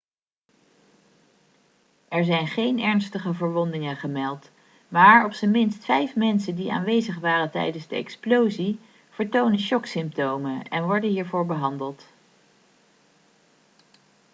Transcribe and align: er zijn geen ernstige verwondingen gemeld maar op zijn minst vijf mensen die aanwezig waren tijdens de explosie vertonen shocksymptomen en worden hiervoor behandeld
er 2.07 2.23
zijn 2.23 2.47
geen 2.47 2.79
ernstige 2.79 3.33
verwondingen 3.33 3.95
gemeld 3.97 4.51
maar 4.87 5.25
op 5.25 5.33
zijn 5.33 5.51
minst 5.51 5.85
vijf 5.85 6.15
mensen 6.15 6.55
die 6.55 6.71
aanwezig 6.71 7.19
waren 7.19 7.51
tijdens 7.51 7.87
de 7.87 7.95
explosie 7.95 8.79
vertonen 9.09 9.59
shocksymptomen 9.59 10.63
en 10.67 10.83
worden 10.85 11.09
hiervoor 11.09 11.45
behandeld 11.45 12.05